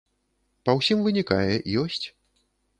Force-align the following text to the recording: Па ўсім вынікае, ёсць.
Па 0.69 0.75
ўсім 0.79 1.05
вынікае, 1.09 1.53
ёсць. 1.85 2.03